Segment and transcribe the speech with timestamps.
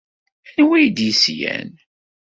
[0.55, 1.69] Anwa d yeslan?